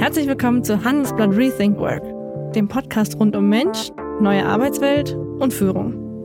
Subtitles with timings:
[0.00, 2.02] Herzlich willkommen zu Handelsblatt Rethink Work,
[2.54, 6.24] dem Podcast rund um Mensch, neue Arbeitswelt und Führung.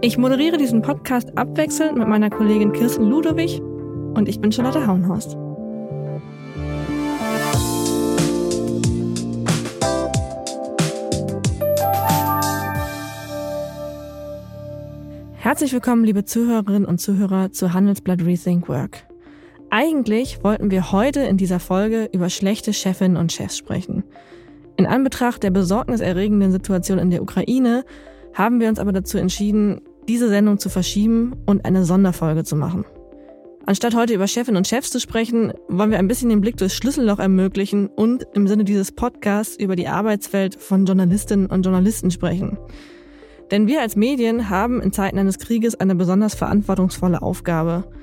[0.00, 5.36] Ich moderiere diesen Podcast abwechselnd mit meiner Kollegin Kirsten Ludowig und ich bin Charlotte Hauenhorst.
[15.36, 19.11] Herzlich willkommen, liebe Zuhörerinnen und Zuhörer zu Handelsblatt Rethink Work.
[19.74, 24.04] Eigentlich wollten wir heute in dieser Folge über schlechte Chefinnen und Chefs sprechen.
[24.76, 27.86] In Anbetracht der besorgniserregenden Situation in der Ukraine
[28.34, 32.84] haben wir uns aber dazu entschieden, diese Sendung zu verschieben und eine Sonderfolge zu machen.
[33.64, 36.74] Anstatt heute über Chefinnen und Chefs zu sprechen, wollen wir ein bisschen den Blick durchs
[36.74, 42.58] Schlüsselloch ermöglichen und im Sinne dieses Podcasts über die Arbeitswelt von Journalistinnen und Journalisten sprechen.
[43.50, 47.84] Denn wir als Medien haben in Zeiten eines Krieges eine besonders verantwortungsvolle Aufgabe–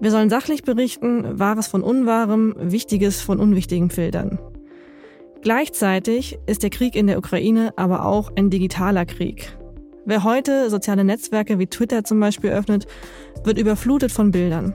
[0.00, 4.38] wir sollen sachlich berichten, Wahres von Unwahrem, Wichtiges von Unwichtigem filtern.
[5.42, 9.56] Gleichzeitig ist der Krieg in der Ukraine aber auch ein digitaler Krieg.
[10.06, 12.86] Wer heute soziale Netzwerke wie Twitter zum Beispiel öffnet,
[13.44, 14.74] wird überflutet von Bildern.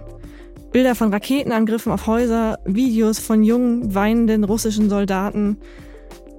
[0.72, 5.58] Bilder von Raketenangriffen auf Häuser, Videos von jungen, weinenden russischen Soldaten.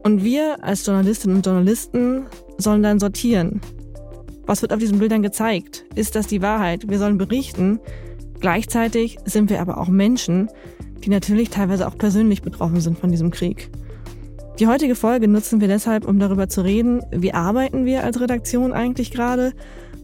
[0.04, 2.26] Und wir als Journalistinnen und Journalisten
[2.58, 3.60] sollen dann sortieren.
[4.44, 5.84] Was wird auf diesen Bildern gezeigt?
[5.94, 6.88] Ist das die Wahrheit?
[6.88, 7.80] Wir sollen berichten,
[8.40, 10.48] Gleichzeitig sind wir aber auch Menschen,
[11.04, 13.70] die natürlich teilweise auch persönlich betroffen sind von diesem Krieg.
[14.58, 18.72] Die heutige Folge nutzen wir deshalb, um darüber zu reden, wie arbeiten wir als Redaktion
[18.72, 19.52] eigentlich gerade,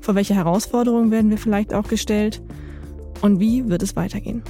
[0.01, 2.43] vor welche Herausforderungen werden wir vielleicht auch gestellt
[3.23, 4.43] und wie wird es weitergehen.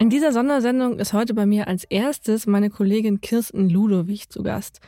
[0.00, 4.80] In dieser Sondersendung ist heute bei mir als erstes meine Kollegin Kirsten Ludowig zu Gast.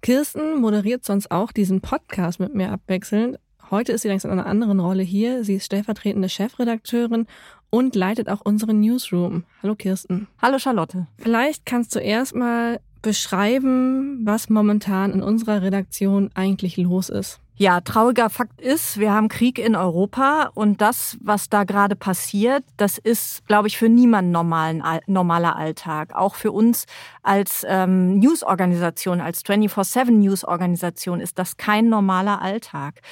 [0.00, 3.38] Kirsten moderiert sonst auch diesen Podcast mit mir abwechselnd,
[3.70, 5.44] Heute ist sie längst in einer anderen Rolle hier.
[5.44, 7.26] Sie ist stellvertretende Chefredakteurin
[7.70, 9.44] und leitet auch unseren Newsroom.
[9.62, 10.26] Hallo Kirsten.
[10.42, 11.06] Hallo Charlotte.
[11.18, 17.38] Vielleicht kannst du erstmal beschreiben, was momentan in unserer Redaktion eigentlich los ist.
[17.60, 22.64] Ja, trauriger Fakt ist, wir haben Krieg in Europa und das, was da gerade passiert,
[22.78, 26.14] das ist, glaube ich, für niemanden normalen, normaler Alltag.
[26.14, 26.86] Auch für uns
[27.22, 33.02] als ähm, Newsorganisation, als 24-7 Newsorganisation ist das kein normaler Alltag.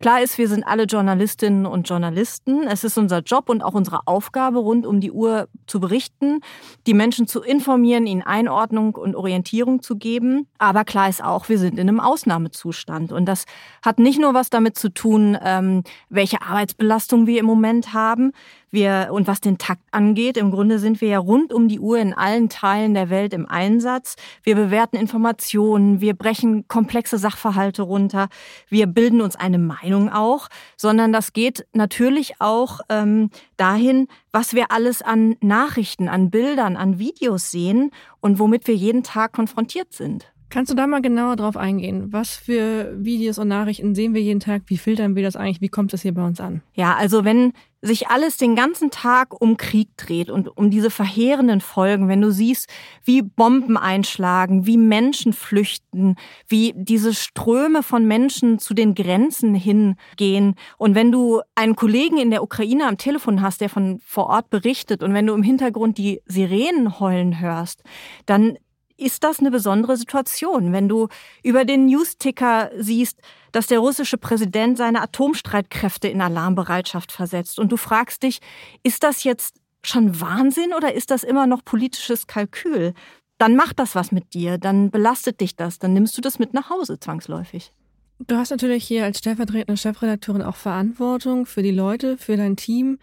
[0.00, 2.66] Klar ist, wir sind alle Journalistinnen und Journalisten.
[2.66, 6.40] Es ist unser Job und auch unsere Aufgabe, rund um die Uhr zu berichten,
[6.86, 10.46] die Menschen zu informieren, ihnen Einordnung und Orientierung zu geben.
[10.58, 13.46] Aber klar ist auch, wir sind in einem Ausnahmezustand und das
[13.82, 18.32] hat hat nicht nur was damit zu tun, ähm, welche Arbeitsbelastung wir im Moment haben.
[18.72, 21.98] Wir, und was den Takt angeht, im Grunde sind wir ja rund um die Uhr
[21.98, 24.16] in allen Teilen der Welt im Einsatz.
[24.42, 28.26] Wir bewerten Informationen, wir brechen komplexe Sachverhalte runter,
[28.68, 34.72] wir bilden uns eine Meinung auch, sondern das geht natürlich auch ähm, dahin, was wir
[34.72, 40.33] alles an Nachrichten, an Bildern, an Videos sehen und womit wir jeden Tag konfrontiert sind.
[40.50, 42.12] Kannst du da mal genauer drauf eingehen?
[42.12, 44.62] Was für Videos und Nachrichten sehen wir jeden Tag?
[44.66, 45.60] Wie filtern wir das eigentlich?
[45.60, 46.62] Wie kommt das hier bei uns an?
[46.74, 47.52] Ja, also wenn
[47.84, 52.30] sich alles den ganzen Tag um Krieg dreht und um diese verheerenden Folgen, wenn du
[52.30, 52.68] siehst,
[53.04, 56.16] wie Bomben einschlagen, wie Menschen flüchten,
[56.48, 62.30] wie diese Ströme von Menschen zu den Grenzen hingehen und wenn du einen Kollegen in
[62.30, 65.98] der Ukraine am Telefon hast, der von vor Ort berichtet und wenn du im Hintergrund
[65.98, 67.82] die Sirenen heulen hörst,
[68.24, 68.56] dann
[68.96, 71.08] ist das eine besondere Situation, wenn du
[71.42, 73.20] über den Newsticker siehst,
[73.52, 78.40] dass der russische Präsident seine Atomstreitkräfte in Alarmbereitschaft versetzt und du fragst dich,
[78.82, 82.94] ist das jetzt schon Wahnsinn oder ist das immer noch politisches Kalkül?
[83.38, 86.54] Dann macht das was mit dir, dann belastet dich das, dann nimmst du das mit
[86.54, 87.72] nach Hause zwangsläufig.
[88.20, 92.98] Du hast natürlich hier als stellvertretende Chefredakteurin auch Verantwortung für die Leute, für dein Team.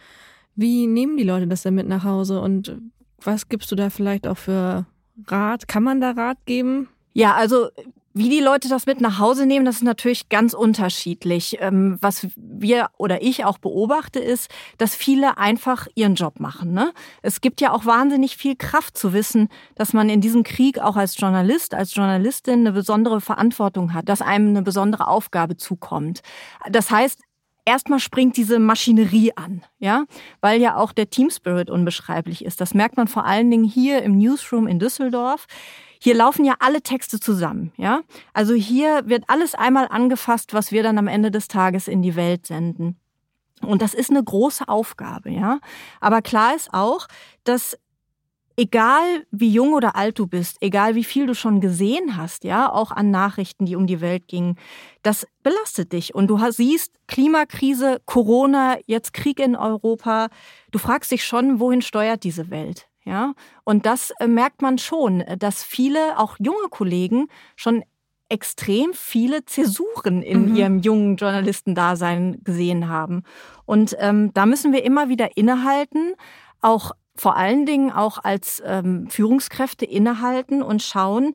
[0.55, 2.77] Wie nehmen die Leute das denn mit nach Hause und
[3.19, 4.85] was gibst du da vielleicht auch für
[5.27, 5.67] Rat?
[5.67, 6.89] Kann man da Rat geben?
[7.13, 7.69] Ja, also
[8.13, 11.57] wie die Leute das mit nach Hause nehmen, das ist natürlich ganz unterschiedlich.
[11.61, 16.73] Ähm, was wir oder ich auch beobachte, ist, dass viele einfach ihren Job machen.
[16.73, 16.91] Ne?
[17.21, 20.97] Es gibt ja auch wahnsinnig viel Kraft zu wissen, dass man in diesem Krieg auch
[20.97, 26.21] als Journalist, als Journalistin eine besondere Verantwortung hat, dass einem eine besondere Aufgabe zukommt.
[26.69, 27.21] Das heißt,
[27.65, 30.05] erstmal springt diese Maschinerie an, ja,
[30.41, 32.61] weil ja auch der Team Spirit unbeschreiblich ist.
[32.61, 35.45] Das merkt man vor allen Dingen hier im Newsroom in Düsseldorf.
[35.99, 38.01] Hier laufen ja alle Texte zusammen, ja.
[38.33, 42.15] Also hier wird alles einmal angefasst, was wir dann am Ende des Tages in die
[42.15, 42.97] Welt senden.
[43.61, 45.59] Und das ist eine große Aufgabe, ja.
[45.99, 47.07] Aber klar ist auch,
[47.43, 47.77] dass
[48.57, 52.71] egal wie jung oder alt du bist, egal wie viel du schon gesehen hast, ja,
[52.71, 54.57] auch an Nachrichten, die um die Welt gingen,
[55.03, 56.13] das belastet dich.
[56.15, 60.29] Und du siehst Klimakrise, Corona, jetzt Krieg in Europa.
[60.71, 62.87] Du fragst dich schon, wohin steuert diese Welt?
[63.03, 63.33] Ja,
[63.63, 67.83] und das äh, merkt man schon, dass viele, auch junge Kollegen, schon
[68.29, 70.55] extrem viele Zäsuren in mhm.
[70.55, 73.23] ihrem jungen Journalistendasein gesehen haben.
[73.65, 76.13] Und ähm, da müssen wir immer wieder innehalten,
[76.61, 81.33] auch vor allen Dingen auch als ähm, Führungskräfte innehalten und schauen,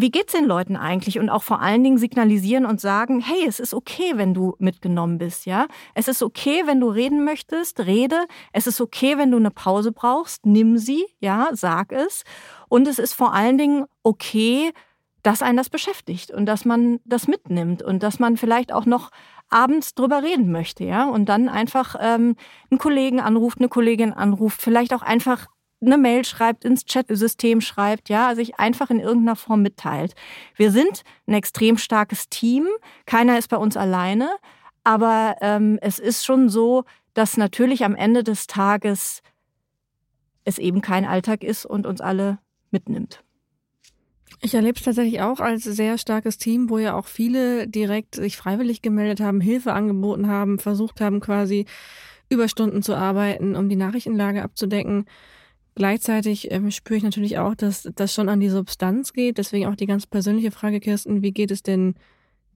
[0.00, 3.58] wie geht's den Leuten eigentlich und auch vor allen Dingen signalisieren und sagen, hey, es
[3.58, 5.66] ist okay, wenn du mitgenommen bist, ja?
[5.92, 8.26] Es ist okay, wenn du reden möchtest, rede.
[8.52, 12.22] Es ist okay, wenn du eine Pause brauchst, nimm sie, ja, sag es.
[12.68, 14.70] Und es ist vor allen Dingen okay,
[15.24, 19.10] dass einen das beschäftigt und dass man das mitnimmt und dass man vielleicht auch noch
[19.50, 22.36] abends drüber reden möchte, ja, und dann einfach ähm,
[22.70, 25.46] einen Kollegen anruft, eine Kollegin anruft, vielleicht auch einfach
[25.80, 30.14] eine Mail schreibt, ins Chat-System schreibt, ja, sich einfach in irgendeiner Form mitteilt.
[30.56, 32.66] Wir sind ein extrem starkes Team,
[33.06, 34.28] keiner ist bei uns alleine,
[34.84, 36.84] aber ähm, es ist schon so,
[37.14, 39.22] dass natürlich am Ende des Tages
[40.44, 42.38] es eben kein Alltag ist und uns alle
[42.70, 43.22] mitnimmt.
[44.40, 48.36] Ich erlebe es tatsächlich auch als sehr starkes Team, wo ja auch viele direkt sich
[48.36, 51.66] freiwillig gemeldet haben, Hilfe angeboten haben, versucht haben, quasi
[52.28, 55.06] Überstunden zu arbeiten, um die Nachrichtenlage abzudecken.
[55.74, 59.38] Gleichzeitig ähm, spüre ich natürlich auch, dass das schon an die Substanz geht.
[59.38, 61.94] Deswegen auch die ganz persönliche Frage, Kirsten, wie geht es denn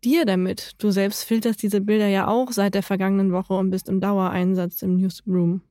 [0.03, 0.73] dir damit?
[0.79, 4.83] Du selbst filterst diese Bilder ja auch seit der vergangenen Woche und bist im Dauereinsatz
[4.83, 5.63] im Newsroom.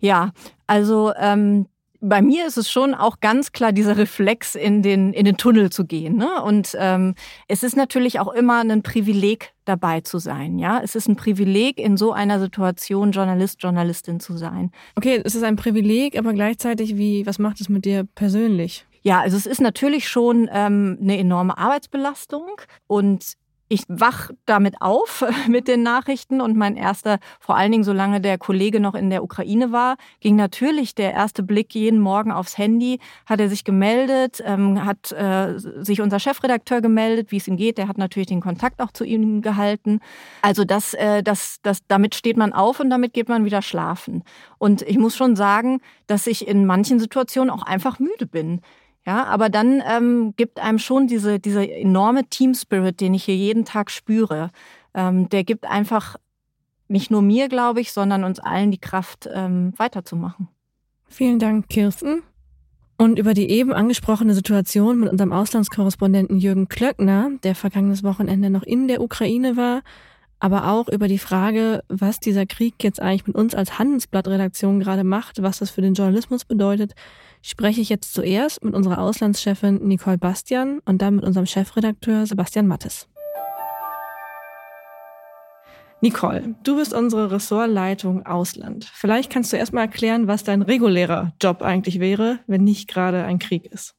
[0.00, 0.32] Ja,
[0.66, 1.66] also ähm,
[2.04, 5.70] bei mir ist es schon auch ganz klar dieser Reflex, in den, in den Tunnel
[5.70, 6.16] zu gehen.
[6.16, 6.42] Ne?
[6.42, 7.14] Und ähm,
[7.48, 10.58] es ist natürlich auch immer ein Privileg, dabei zu sein.
[10.58, 14.70] Ja, es ist ein Privileg, in so einer Situation Journalist, Journalistin zu sein.
[14.96, 18.86] Okay, es ist ein Privileg, aber gleichzeitig, wie, was macht es mit dir persönlich?
[19.02, 23.34] Ja, also es ist natürlich schon ähm, eine enorme Arbeitsbelastung und
[23.74, 28.38] ich wach damit auf mit den Nachrichten und mein erster, vor allen Dingen solange der
[28.38, 33.00] Kollege noch in der Ukraine war, ging natürlich der erste Blick jeden Morgen aufs Handy,
[33.26, 37.78] hat er sich gemeldet, ähm, hat äh, sich unser Chefredakteur gemeldet, wie es ihm geht,
[37.78, 39.98] der hat natürlich den Kontakt auch zu ihm gehalten.
[40.40, 44.22] Also das, äh, das, das, damit steht man auf und damit geht man wieder schlafen.
[44.58, 48.60] Und ich muss schon sagen, dass ich in manchen Situationen auch einfach müde bin.
[49.06, 53.36] Ja, aber dann ähm, gibt einem schon diese, diese enorme Team Spirit, den ich hier
[53.36, 54.50] jeden Tag spüre.
[54.94, 56.16] Ähm, der gibt einfach
[56.88, 60.48] nicht nur mir, glaube ich, sondern uns allen die Kraft, ähm, weiterzumachen.
[61.08, 62.22] Vielen Dank, Kirsten.
[62.96, 68.62] Und über die eben angesprochene Situation mit unserem Auslandskorrespondenten Jürgen Klöckner, der vergangenes Wochenende noch
[68.62, 69.82] in der Ukraine war,
[70.38, 75.02] aber auch über die Frage, was dieser Krieg jetzt eigentlich mit uns als Handelsblattredaktion gerade
[75.02, 76.94] macht, was das für den Journalismus bedeutet,
[77.44, 82.66] spreche ich jetzt zuerst mit unserer Auslandschefin Nicole Bastian und dann mit unserem Chefredakteur Sebastian
[82.66, 83.06] Mattes.
[86.00, 88.90] Nicole, du bist unsere Ressortleitung Ausland.
[88.92, 93.38] Vielleicht kannst du erstmal erklären, was dein regulärer Job eigentlich wäre, wenn nicht gerade ein
[93.38, 93.94] Krieg ist.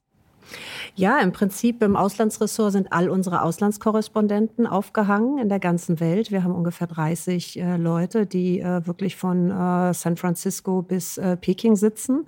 [0.97, 6.31] Ja, im Prinzip im Auslandsressort sind all unsere Auslandskorrespondenten aufgehangen in der ganzen Welt.
[6.31, 11.35] Wir haben ungefähr 30 äh, Leute, die äh, wirklich von äh, San Francisco bis äh,
[11.35, 12.25] Peking sitzen.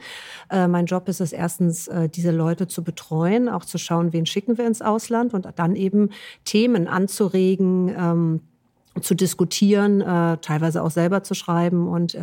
[0.49, 4.25] Äh, mein Job ist es erstens, äh, diese Leute zu betreuen, auch zu schauen, wen
[4.25, 6.09] schicken wir ins Ausland und dann eben
[6.43, 8.41] Themen anzuregen, ähm,
[8.99, 9.99] zu diskutieren,
[10.41, 12.17] teilweise auch selber zu schreiben und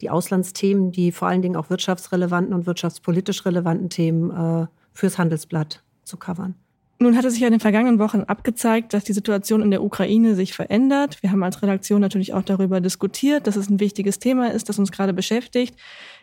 [0.00, 6.16] die Auslandsthemen, die vor allen Dingen auch wirtschaftsrelevanten und wirtschaftspolitisch relevanten Themen fürs Handelsblatt zu
[6.16, 6.54] covern.
[7.00, 9.82] Nun hat es sich ja in den vergangenen Wochen abgezeigt, dass die Situation in der
[9.82, 11.22] Ukraine sich verändert.
[11.22, 14.78] Wir haben als Redaktion natürlich auch darüber diskutiert, dass es ein wichtiges Thema ist, das
[14.78, 15.76] uns gerade beschäftigt.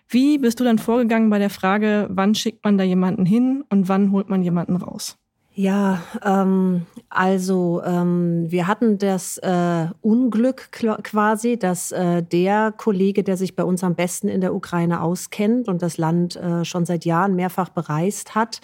[0.07, 3.89] Wie bist du dann vorgegangen bei der Frage, wann schickt man da jemanden hin und
[3.89, 5.17] wann holt man jemanden raus?
[5.53, 13.35] Ja, ähm, also ähm, wir hatten das äh, Unglück quasi, dass äh, der Kollege, der
[13.35, 17.03] sich bei uns am besten in der Ukraine auskennt und das Land äh, schon seit
[17.03, 18.61] Jahren mehrfach bereist hat,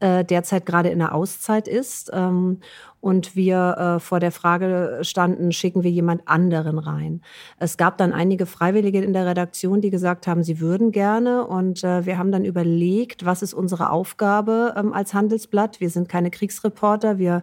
[0.00, 2.10] äh, derzeit gerade in der Auszeit ist.
[2.12, 2.58] Ähm,
[3.04, 7.20] und wir äh, vor der Frage standen, schicken wir jemand anderen rein.
[7.58, 11.46] Es gab dann einige Freiwillige in der Redaktion, die gesagt haben, sie würden gerne.
[11.46, 15.80] Und äh, wir haben dann überlegt, was ist unsere Aufgabe ähm, als Handelsblatt.
[15.80, 17.42] Wir sind keine Kriegsreporter, wir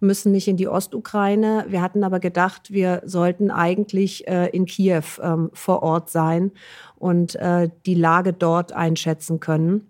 [0.00, 1.66] müssen nicht in die Ostukraine.
[1.68, 6.50] Wir hatten aber gedacht, wir sollten eigentlich äh, in Kiew ähm, vor Ort sein
[6.96, 9.86] und äh, die Lage dort einschätzen können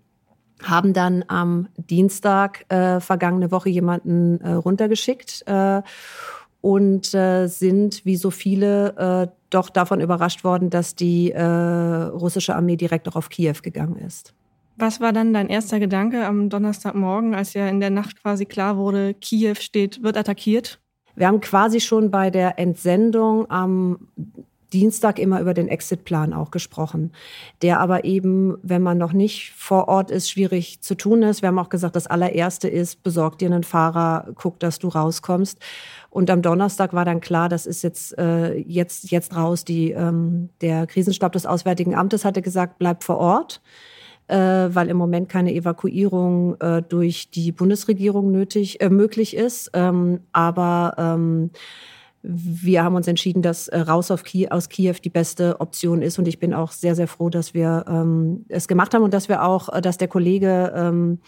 [0.63, 5.83] haben dann am Dienstag äh, vergangene Woche jemanden äh, runtergeschickt äh,
[6.61, 12.57] und äh, sind, wie so viele, äh, doch davon überrascht worden, dass die äh, russische
[12.57, 14.35] Armee direkt auch auf Kiew gegangen ist.
[14.79, 18.77] Was war dann dein erster Gedanke am Donnerstagmorgen, als ja in der Nacht quasi klar
[18.77, 20.81] wurde, Kiew steht, wird attackiert?
[21.15, 24.09] Wir haben quasi schon bei der Entsendung am
[24.77, 27.13] Dienstag immer über den Exitplan auch gesprochen,
[27.63, 31.41] der aber eben, wenn man noch nicht vor Ort ist, schwierig zu tun ist.
[31.41, 35.59] Wir haben auch gesagt, das allererste ist, besorg dir einen Fahrer, guck, dass du rauskommst.
[36.11, 39.65] Und am Donnerstag war dann klar, das ist jetzt äh, jetzt jetzt raus.
[39.65, 43.63] Die ähm, der Krisenstab des Auswärtigen Amtes hatte gesagt, bleib vor Ort
[44.29, 49.71] äh, weil im Moment keine Evakuierung äh, durch die Bundesregierung nötig äh, möglich ist.
[49.73, 51.51] Ähm, aber ähm,
[52.29, 56.19] wir haben uns entschieden, dass äh, raus Kie aus Kiew die beste Option ist.
[56.19, 59.29] Und ich bin auch sehr, sehr froh, dass wir ähm, es gemacht haben und dass
[59.29, 61.21] wir auch, äh, dass der Kollege ähm,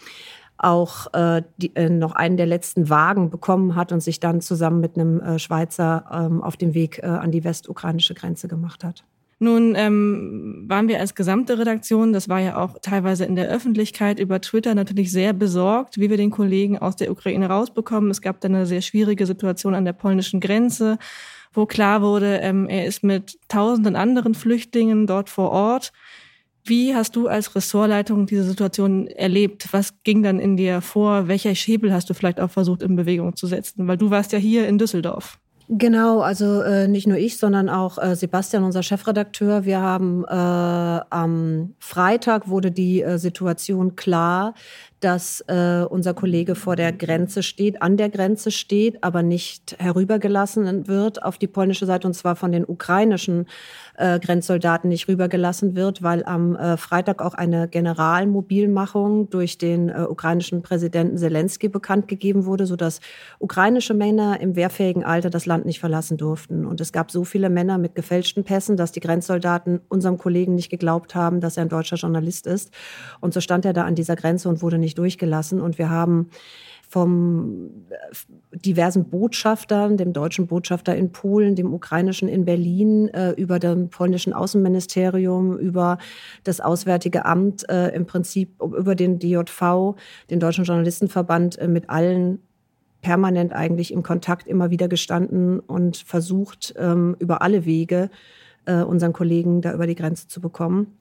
[0.57, 4.81] auch äh, die, äh, noch einen der letzten Wagen bekommen hat und sich dann zusammen
[4.81, 9.05] mit einem äh, Schweizer ähm, auf den Weg äh, an die westukrainische Grenze gemacht hat.
[9.41, 14.19] Nun ähm, waren wir als gesamte Redaktion, das war ja auch teilweise in der Öffentlichkeit
[14.19, 18.11] über Twitter natürlich sehr besorgt, wie wir den Kollegen aus der Ukraine rausbekommen.
[18.11, 20.97] Es gab dann eine sehr schwierige Situation an der polnischen Grenze,
[21.53, 25.93] wo klar wurde, ähm, er ist mit tausenden anderen Flüchtlingen dort vor Ort.
[26.65, 29.69] Wie hast du als Ressortleitung diese Situation erlebt?
[29.71, 31.29] Was ging dann in dir vor?
[31.29, 33.87] Welcher Schäbel hast du vielleicht auch versucht in Bewegung zu setzen?
[33.87, 35.39] Weil du warst ja hier in Düsseldorf.
[35.71, 39.65] Genau, also äh, nicht nur ich, sondern auch äh, Sebastian, unser Chefredakteur.
[39.65, 44.55] Wir haben äh, am Freitag wurde die äh, Situation klar,
[44.99, 50.87] dass äh, unser Kollege vor der Grenze steht, an der Grenze steht, aber nicht herübergelassen
[50.87, 53.45] wird auf die polnische Seite und zwar von den ukrainischen
[53.99, 60.01] äh, Grenzsoldaten nicht rübergelassen wird, weil am äh, Freitag auch eine Generalmobilmachung durch den äh,
[60.09, 62.99] ukrainischen Präsidenten Zelensky bekannt gegeben wurde, sodass
[63.39, 66.65] ukrainische Männer im wehrfähigen Alter das Land nicht verlassen durften.
[66.65, 70.69] Und es gab so viele Männer mit gefälschten Pässen, dass die Grenzsoldaten unserem Kollegen nicht
[70.69, 72.71] geglaubt haben, dass er ein deutscher Journalist ist.
[73.21, 75.61] Und so stand er da an dieser Grenze und wurde nicht nicht durchgelassen.
[75.61, 76.29] Und wir haben
[76.89, 83.59] vom äh, diversen Botschaftern, dem deutschen Botschafter in Polen, dem ukrainischen in Berlin, äh, über
[83.59, 85.99] dem polnischen Außenministerium, über
[86.43, 89.95] das Auswärtige Amt, äh, im Prinzip über den DJV,
[90.31, 92.39] den Deutschen Journalistenverband, äh, mit allen
[93.01, 98.09] permanent eigentlich im Kontakt immer wieder gestanden und versucht, ähm, über alle Wege
[98.65, 100.97] äh, unseren Kollegen da über die Grenze zu bekommen.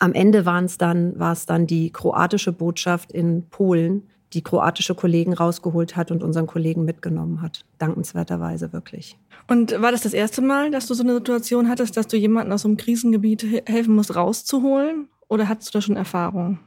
[0.00, 4.94] Am Ende waren es dann, war es dann die kroatische Botschaft in Polen, die kroatische
[4.94, 7.64] Kollegen rausgeholt hat und unseren Kollegen mitgenommen hat.
[7.78, 9.18] Dankenswerterweise wirklich.
[9.48, 12.52] Und war das das erste Mal, dass du so eine Situation hattest, dass du jemanden
[12.52, 15.08] aus so einem Krisengebiet helfen musst, rauszuholen?
[15.28, 16.58] Oder hattest du da schon Erfahrung?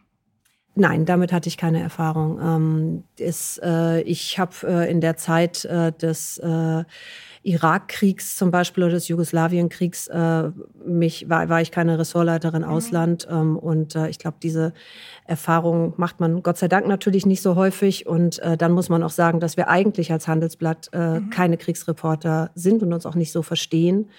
[0.75, 2.39] Nein, damit hatte ich keine Erfahrung.
[2.41, 6.41] Ähm, äh, ich habe äh, in der Zeit äh, des
[7.43, 10.51] Irakkriegs zum Beispiel oder des Jugoslawienkriegs äh,
[10.85, 12.67] mich war, war ich keine Ressortleiterin mhm.
[12.67, 14.73] Ausland ähm, und äh, ich glaube diese
[15.25, 19.03] Erfahrung macht man Gott sei Dank natürlich nicht so häufig und äh, dann muss man
[19.03, 21.29] auch sagen, dass wir eigentlich als Handelsblatt äh, mhm.
[21.29, 24.09] keine Kriegsreporter sind und uns auch nicht so verstehen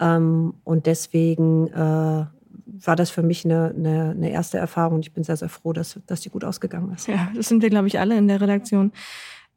[0.00, 2.24] ähm, und deswegen äh,
[2.64, 5.72] war das für mich eine, eine, eine erste Erfahrung und ich bin sehr, sehr froh,
[5.72, 7.06] dass, dass die gut ausgegangen ist.
[7.06, 8.92] Ja, das sind wir, glaube ich, alle in der Redaktion.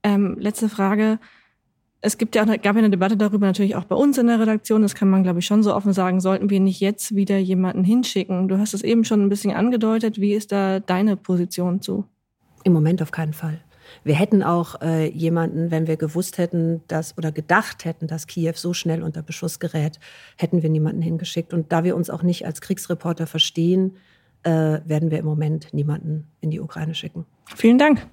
[0.03, 1.19] Ähm, letzte Frage.
[2.05, 4.39] Es gibt ja auch, gab ja eine Debatte darüber, natürlich auch bei uns in der
[4.39, 7.39] Redaktion, das kann man, glaube ich, schon so offen sagen, sollten wir nicht jetzt wieder
[7.39, 8.47] jemanden hinschicken?
[8.47, 10.21] Du hast es eben schon ein bisschen angedeutet.
[10.21, 12.05] Wie ist da deine Position zu?
[12.63, 13.59] Im Moment auf keinen Fall.
[14.03, 18.53] Wir hätten auch äh, jemanden, wenn wir gewusst hätten, dass oder gedacht hätten, dass Kiew
[18.55, 20.00] so schnell unter Beschuss gerät,
[20.38, 21.53] hätten wir niemanden hingeschickt.
[21.53, 23.97] Und da wir uns auch nicht als Kriegsreporter verstehen,
[24.43, 27.25] äh, werden wir im Moment niemanden in die Ukraine schicken.
[27.55, 28.07] Vielen Dank.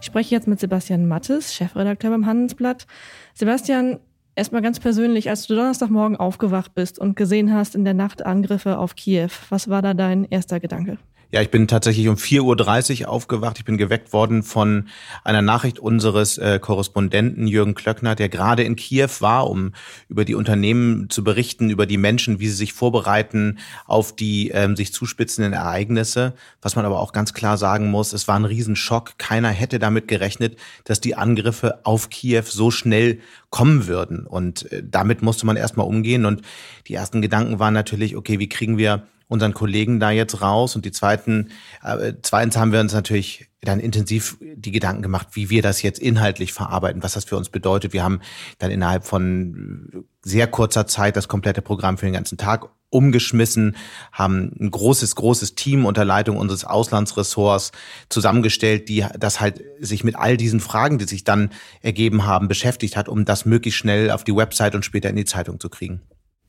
[0.00, 2.86] Ich spreche jetzt mit Sebastian Mattes, Chefredakteur beim Handelsblatt.
[3.34, 3.98] Sebastian,
[4.34, 8.78] erstmal ganz persönlich, als du Donnerstagmorgen aufgewacht bist und gesehen hast in der Nacht Angriffe
[8.78, 10.96] auf Kiew, was war da dein erster Gedanke?
[11.32, 13.56] Ja, ich bin tatsächlich um 4.30 Uhr aufgewacht.
[13.60, 14.88] Ich bin geweckt worden von
[15.22, 19.72] einer Nachricht unseres äh, Korrespondenten Jürgen Klöckner, der gerade in Kiew war, um
[20.08, 24.74] über die Unternehmen zu berichten, über die Menschen, wie sie sich vorbereiten auf die ähm,
[24.74, 26.34] sich zuspitzenden Ereignisse.
[26.62, 29.16] Was man aber auch ganz klar sagen muss, es war ein Riesenschock.
[29.16, 33.20] Keiner hätte damit gerechnet, dass die Angriffe auf Kiew so schnell
[33.50, 34.26] kommen würden.
[34.26, 36.24] Und äh, damit musste man erstmal umgehen.
[36.24, 36.42] Und
[36.88, 40.76] die ersten Gedanken waren natürlich, okay, wie kriegen wir unseren Kollegen da jetzt raus.
[40.76, 41.50] Und die zweiten,
[41.82, 46.00] äh, zweitens haben wir uns natürlich dann intensiv die Gedanken gemacht, wie wir das jetzt
[46.00, 47.92] inhaltlich verarbeiten, was das für uns bedeutet.
[47.92, 48.20] Wir haben
[48.58, 53.76] dann innerhalb von sehr kurzer Zeit das komplette Programm für den ganzen Tag umgeschmissen,
[54.10, 57.70] haben ein großes, großes Team unter Leitung unseres Auslandsressorts
[58.08, 61.50] zusammengestellt, die das halt sich mit all diesen Fragen, die sich dann
[61.82, 65.24] ergeben haben, beschäftigt hat, um das möglichst schnell auf die Website und später in die
[65.24, 66.00] Zeitung zu kriegen.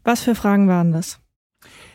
[0.03, 1.20] Was für Fragen waren das?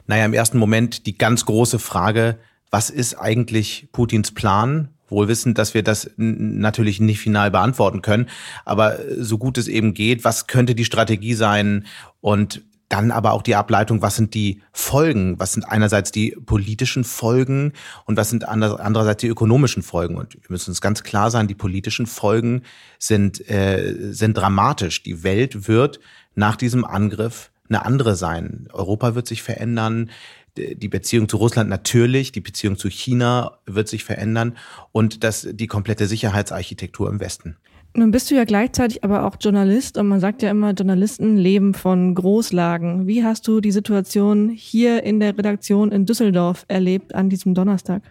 [0.07, 2.39] Naja, im ersten Moment die ganz große Frage,
[2.71, 4.89] was ist eigentlich Putins Plan?
[5.09, 8.29] Wohl wissend, dass wir das natürlich nicht final beantworten können,
[8.65, 11.87] aber so gut es eben geht, was könnte die Strategie sein
[12.21, 15.39] und dann aber auch die Ableitung, was sind die Folgen?
[15.41, 17.73] Was sind einerseits die politischen Folgen
[18.05, 20.17] und was sind andererseits die ökonomischen Folgen?
[20.17, 22.63] Und wir müssen uns ganz klar sein, die politischen Folgen
[22.99, 25.03] sind, äh, sind dramatisch.
[25.03, 25.99] Die Welt wird
[26.35, 28.68] nach diesem Angriff eine andere sein.
[28.73, 30.11] Europa wird sich verändern,
[30.56, 34.56] die Beziehung zu Russland natürlich, die Beziehung zu China wird sich verändern
[34.92, 37.56] und das, die komplette Sicherheitsarchitektur im Westen.
[37.94, 41.73] Nun bist du ja gleichzeitig aber auch Journalist und man sagt ja immer, Journalisten leben
[41.73, 43.06] von Großlagen.
[43.06, 48.02] Wie hast du die Situation hier in der Redaktion in Düsseldorf erlebt an diesem Donnerstag?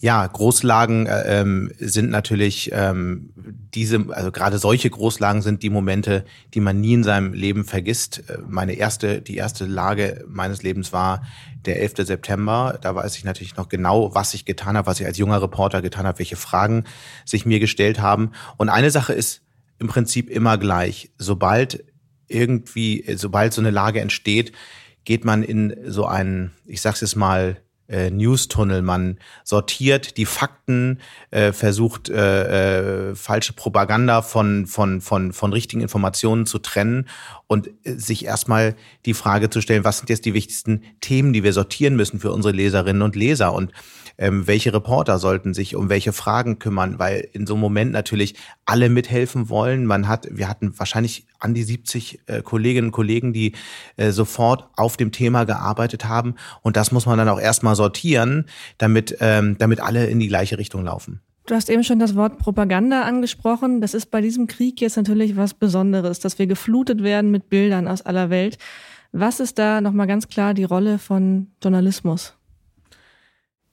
[0.00, 3.30] Ja, Großlagen äh, ähm, sind natürlich ähm,
[3.74, 6.24] diese, also gerade solche Großlagen sind die Momente,
[6.54, 8.22] die man nie in seinem Leben vergisst.
[8.30, 11.26] Äh, meine erste, die erste Lage meines Lebens war
[11.66, 12.06] der 11.
[12.06, 12.78] September.
[12.80, 15.82] Da weiß ich natürlich noch genau, was ich getan habe, was ich als junger Reporter
[15.82, 16.84] getan habe, welche Fragen
[17.24, 18.30] sich mir gestellt haben.
[18.56, 19.42] Und eine Sache ist
[19.80, 21.10] im Prinzip immer gleich.
[21.18, 21.84] Sobald
[22.28, 24.52] irgendwie, sobald so eine Lage entsteht,
[25.04, 27.56] geht man in so einen, ich sag's jetzt mal,
[27.88, 28.82] äh, News-Tunnel.
[28.82, 35.82] Man sortiert die Fakten, äh, versucht äh, äh, falsche Propaganda von, von, von, von richtigen
[35.82, 37.08] Informationen zu trennen
[37.46, 38.76] und äh, sich erstmal
[39.06, 42.32] die Frage zu stellen, was sind jetzt die wichtigsten Themen, die wir sortieren müssen für
[42.32, 43.72] unsere Leserinnen und Leser und
[44.18, 48.34] ähm, welche Reporter sollten sich um welche Fragen kümmern, weil in so einem Moment natürlich
[48.66, 49.86] alle mithelfen wollen.
[49.86, 53.52] Man hat, wir hatten wahrscheinlich an die 70 äh, Kolleginnen und Kollegen, die
[53.96, 56.34] äh, sofort auf dem Thema gearbeitet haben.
[56.62, 58.46] Und das muss man dann auch erstmal sortieren,
[58.76, 61.20] damit, ähm, damit alle in die gleiche Richtung laufen.
[61.46, 63.80] Du hast eben schon das Wort Propaganda angesprochen.
[63.80, 67.88] Das ist bei diesem Krieg jetzt natürlich was Besonderes, dass wir geflutet werden mit Bildern
[67.88, 68.58] aus aller Welt.
[69.12, 72.37] Was ist da nochmal ganz klar die Rolle von Journalismus?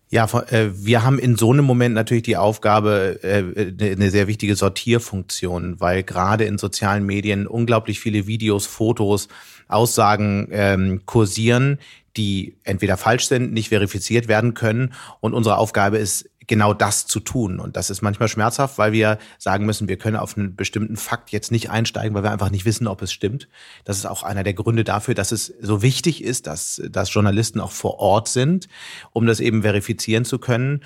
[0.09, 4.55] Ja, äh, wir haben in so einem Moment natürlich die Aufgabe, äh, eine sehr wichtige
[4.55, 9.27] Sortierfunktion, weil gerade in sozialen Medien unglaublich viele Videos, Fotos,
[9.67, 11.79] Aussagen ähm, kursieren,
[12.17, 14.93] die entweder falsch sind, nicht verifiziert werden können.
[15.21, 17.59] Und unsere Aufgabe ist, genau das zu tun.
[17.59, 21.31] Und das ist manchmal schmerzhaft, weil wir sagen müssen, wir können auf einen bestimmten Fakt
[21.31, 23.47] jetzt nicht einsteigen, weil wir einfach nicht wissen, ob es stimmt.
[23.83, 27.59] Das ist auch einer der Gründe dafür, dass es so wichtig ist, dass, dass Journalisten
[27.59, 28.67] auch vor Ort sind,
[29.11, 30.81] um das eben verifizieren zu können.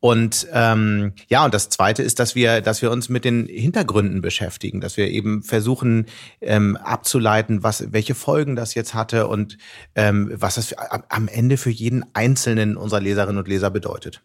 [0.00, 4.22] Und ähm, ja, und das Zweite ist, dass wir, dass wir uns mit den Hintergründen
[4.22, 6.06] beschäftigen, dass wir eben versuchen
[6.40, 9.58] ähm, abzuleiten, was, welche Folgen das jetzt hatte und
[9.94, 10.76] ähm, was das für,
[11.10, 14.22] am Ende für jeden einzelnen unserer Leserinnen und Leser bedeutet.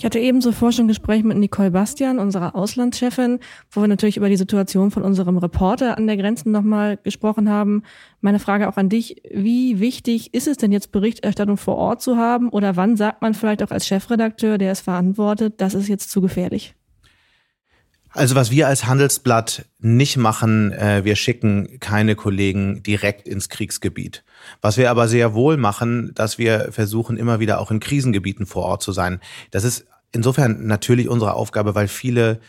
[0.00, 3.38] Ich hatte eben zuvor schon ein Gespräch mit Nicole Bastian, unserer Auslandschefin,
[3.70, 7.82] wo wir natürlich über die Situation von unserem Reporter an der Grenze nochmal gesprochen haben.
[8.22, 12.16] Meine Frage auch an dich, wie wichtig ist es denn jetzt Berichterstattung vor Ort zu
[12.16, 16.10] haben oder wann sagt man vielleicht auch als Chefredakteur, der es verantwortet, das ist jetzt
[16.10, 16.74] zu gefährlich?
[18.12, 24.24] Also was wir als Handelsblatt nicht machen, äh, wir schicken keine Kollegen direkt ins Kriegsgebiet.
[24.60, 28.64] Was wir aber sehr wohl machen, dass wir versuchen, immer wieder auch in Krisengebieten vor
[28.64, 29.20] Ort zu sein.
[29.52, 32.40] Das ist insofern natürlich unsere Aufgabe, weil viele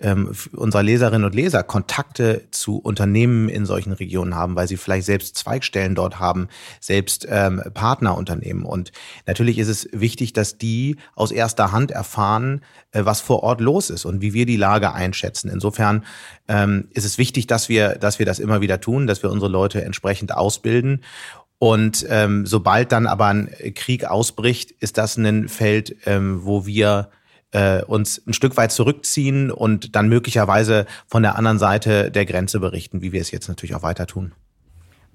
[0.00, 5.06] ähm, unserer Leserinnen und Leser Kontakte zu Unternehmen in solchen Regionen haben, weil sie vielleicht
[5.06, 6.48] selbst Zweigstellen dort haben,
[6.80, 8.64] selbst ähm, Partnerunternehmen.
[8.64, 8.90] Und
[9.26, 13.90] natürlich ist es wichtig, dass die aus erster Hand erfahren, äh, was vor Ort los
[13.90, 15.48] ist und wie wir die Lage einschätzen.
[15.48, 16.04] Insofern
[16.48, 19.50] ähm, ist es wichtig, dass wir, dass wir das immer wieder tun, dass wir unsere
[19.50, 21.02] Leute entsprechend ausbilden.
[21.58, 27.10] Und ähm, sobald dann aber ein Krieg ausbricht, ist das ein Feld, ähm, wo wir
[27.54, 32.60] äh, uns ein Stück weit zurückziehen und dann möglicherweise von der anderen Seite der Grenze
[32.60, 34.32] berichten, wie wir es jetzt natürlich auch weiter tun.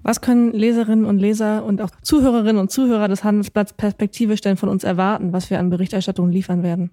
[0.02, 4.70] Was können Leserinnen und Leser und auch Zuhörerinnen und Zuhörer des Handelsblatts perspektivisch denn von
[4.70, 6.90] uns erwarten, was wir an Berichterstattung liefern werden?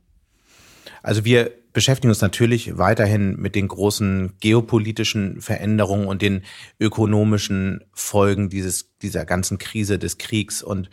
[1.03, 6.41] Also wir beschäftigen uns natürlich weiterhin mit den großen geopolitischen Veränderungen und den
[6.79, 10.63] ökonomischen Folgen dieses, dieser ganzen Krise des Kriegs.
[10.63, 10.89] Und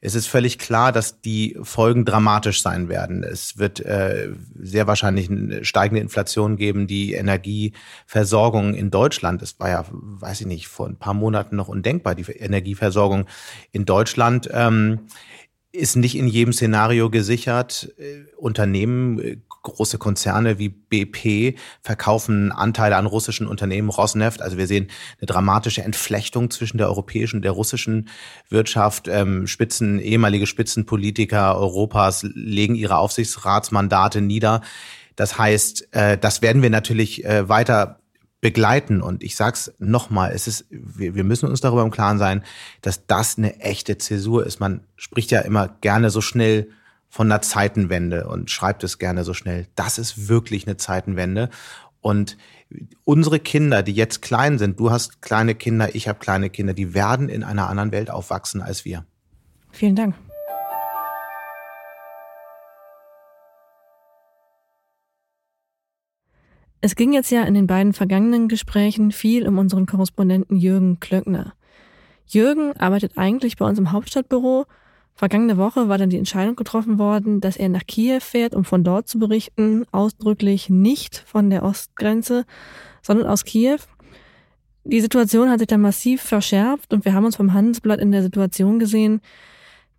[0.00, 3.24] es ist völlig klar, dass die Folgen dramatisch sein werden.
[3.24, 6.86] Es wird äh, sehr wahrscheinlich eine steigende Inflation geben.
[6.86, 11.68] Die Energieversorgung in Deutschland, das war ja, weiß ich nicht, vor ein paar Monaten noch
[11.68, 13.26] undenkbar, die Energieversorgung
[13.72, 14.48] in Deutschland.
[14.52, 15.00] Ähm,
[15.70, 17.92] ist nicht in jedem Szenario gesichert.
[17.98, 19.36] Äh, Unternehmen, äh,
[19.68, 24.42] große Konzerne wie BP verkaufen Anteile an russischen Unternehmen, Rosneft.
[24.42, 24.88] Also wir sehen
[25.20, 28.08] eine dramatische Entflechtung zwischen der europäischen und der russischen
[28.48, 29.08] Wirtschaft.
[29.08, 34.62] Ähm, Spitzen, ehemalige Spitzenpolitiker Europas legen ihre Aufsichtsratsmandate nieder.
[35.16, 37.98] Das heißt, äh, das werden wir natürlich weiter
[38.40, 39.02] begleiten.
[39.02, 42.44] Und ich sag's nochmal, es ist, wir, wir müssen uns darüber im Klaren sein,
[42.82, 44.60] dass das eine echte Zäsur ist.
[44.60, 46.68] Man spricht ja immer gerne so schnell
[47.08, 49.66] von einer Zeitenwende und schreibt es gerne so schnell.
[49.74, 51.48] Das ist wirklich eine Zeitenwende.
[52.00, 52.36] Und
[53.04, 56.94] unsere Kinder, die jetzt klein sind, du hast kleine Kinder, ich habe kleine Kinder, die
[56.94, 59.04] werden in einer anderen Welt aufwachsen als wir.
[59.72, 60.14] Vielen Dank.
[66.80, 71.54] Es ging jetzt ja in den beiden vergangenen Gesprächen viel um unseren Korrespondenten Jürgen Klöckner.
[72.26, 74.66] Jürgen arbeitet eigentlich bei uns im Hauptstadtbüro.
[75.18, 78.84] Vergangene Woche war dann die Entscheidung getroffen worden, dass er nach Kiew fährt, um von
[78.84, 82.44] dort zu berichten, ausdrücklich nicht von der Ostgrenze,
[83.02, 83.78] sondern aus Kiew.
[84.84, 88.22] Die Situation hat sich dann massiv verschärft und wir haben uns vom Handelsblatt in der
[88.22, 89.20] Situation gesehen,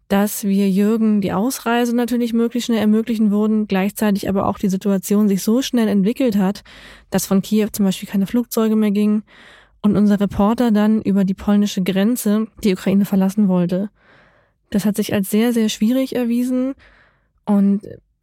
[0.07, 5.27] dass wir Jürgen die Ausreise natürlich möglichst schnell ermöglichen würden, gleichzeitig aber auch die Situation
[5.27, 6.63] sich so schnell entwickelt hat,
[7.09, 9.23] dass von Kiew zum Beispiel keine Flugzeuge mehr gingen
[9.81, 13.89] und unser Reporter dann über die polnische Grenze die Ukraine verlassen wollte.
[14.69, 16.75] Das hat sich als sehr, sehr schwierig erwiesen
[17.45, 17.81] und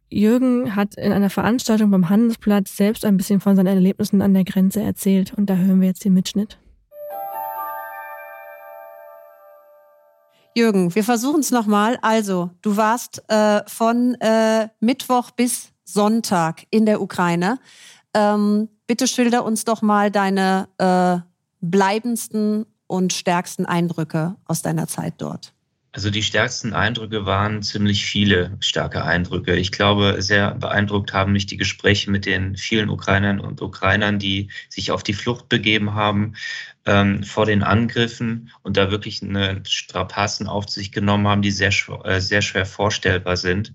[0.09, 4.45] Jürgen hat in einer Veranstaltung beim Handelsplatz selbst ein bisschen von seinen Erlebnissen an der
[4.45, 6.57] Grenze erzählt und da hören wir jetzt den Mitschnitt.
[10.55, 11.99] Jürgen, wir versuchen es nochmal.
[12.01, 17.59] Also, du warst äh, von äh, Mittwoch bis Sonntag in der Ukraine.
[18.15, 21.19] Ähm, bitte schilder uns doch mal deine äh,
[21.61, 25.53] bleibendsten und stärksten Eindrücke aus deiner Zeit dort.
[25.93, 29.55] Also die stärksten Eindrücke waren ziemlich viele starke Eindrücke.
[29.55, 34.49] Ich glaube, sehr beeindruckt haben mich die Gespräche mit den vielen Ukrainern und Ukrainern, die
[34.69, 36.33] sich auf die Flucht begeben haben
[36.87, 41.71] ähm, vor den Angriffen und da wirklich eine Strapazen auf sich genommen haben, die sehr,
[42.05, 43.73] äh, sehr schwer vorstellbar sind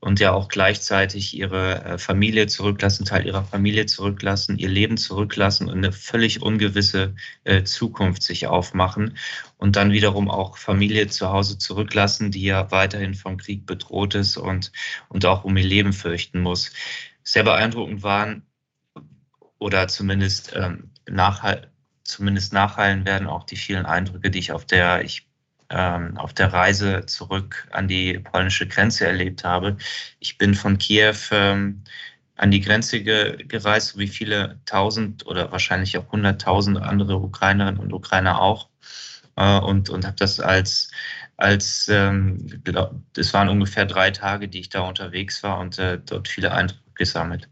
[0.00, 5.68] und ja auch gleichzeitig ihre äh, Familie zurücklassen, Teil ihrer Familie zurücklassen, ihr Leben zurücklassen
[5.68, 9.16] und eine völlig ungewisse äh, Zukunft sich aufmachen
[9.62, 14.36] und dann wiederum auch Familie zu Hause zurücklassen, die ja weiterhin vom Krieg bedroht ist
[14.36, 14.72] und,
[15.08, 16.72] und auch um ihr Leben fürchten muss.
[17.22, 18.42] Sehr beeindruckend waren
[19.58, 21.70] oder zumindest, ähm, nachhal
[22.02, 25.28] zumindest nachhallen werden auch die vielen Eindrücke, die ich auf der, ich
[25.70, 29.76] ähm, auf der Reise zurück an die polnische Grenze erlebt habe.
[30.18, 31.84] Ich bin von Kiew ähm,
[32.34, 37.92] an die Grenze ge gereist, wie viele tausend oder wahrscheinlich auch hunderttausend andere Ukrainerinnen und
[37.92, 38.68] Ukrainer auch
[39.36, 40.90] äh, und, und habe das als,
[41.36, 42.62] als ähm,
[43.14, 46.80] das waren ungefähr drei Tage, die ich da unterwegs war und äh, dort viele Eindrücke
[46.94, 47.48] gesammelt.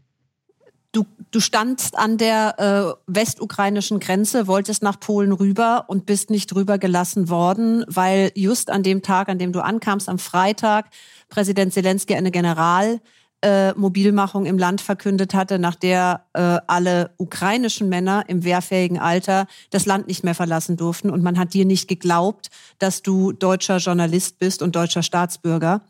[0.93, 6.53] Du, du standst an der äh, westukrainischen Grenze, wolltest nach Polen rüber und bist nicht
[6.53, 10.89] rüber gelassen worden, weil just an dem Tag, an dem du ankamst, am Freitag,
[11.29, 12.99] Präsident Zelensky eine General
[13.41, 19.47] äh, Mobilmachung im Land verkündet hatte, nach der äh, alle ukrainischen Männer im wehrfähigen Alter
[19.69, 21.09] das Land nicht mehr verlassen durften.
[21.09, 22.49] Und man hat dir nicht geglaubt,
[22.79, 25.81] dass du deutscher Journalist bist und deutscher Staatsbürger.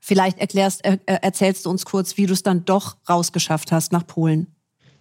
[0.00, 4.06] Vielleicht erklärst, äh, erzählst du uns kurz, wie du es dann doch rausgeschafft hast nach
[4.06, 4.46] Polen.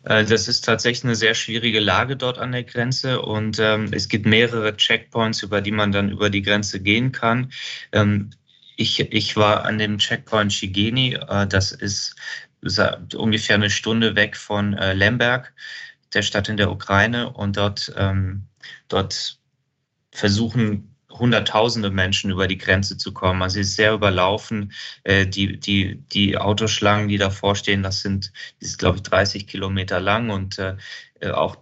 [0.05, 4.07] Äh, das ist tatsächlich eine sehr schwierige Lage dort an der Grenze und ähm, es
[4.07, 7.51] gibt mehrere Checkpoints, über die man dann über die Grenze gehen kann.
[7.91, 8.29] Ähm,
[8.77, 12.15] ich, ich war an dem Checkpoint Shigeni, äh, das ist
[13.15, 15.53] ungefähr eine Stunde weg von äh, Lemberg,
[16.13, 17.31] der Stadt in der Ukraine.
[17.31, 18.47] Und dort, ähm,
[18.88, 19.39] dort
[20.11, 23.41] versuchen Hunderttausende Menschen über die Grenze zu kommen.
[23.41, 24.73] Also es ist sehr überlaufen.
[25.03, 29.47] Äh, die, die, die Autoschlangen, die davor stehen, das sind, die ist, glaube ich, 30
[29.47, 30.61] Kilometer lang und
[31.33, 31.57] auch